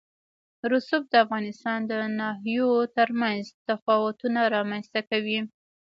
رسوب 0.71 1.03
د 1.09 1.13
افغانستان 1.25 1.79
د 1.91 1.93
ناحیو 2.19 2.69
ترمنځ 2.97 3.43
تفاوتونه 3.67 4.39
رامنځ 4.55 4.85
ته 4.93 5.01
کوي. 5.09 5.39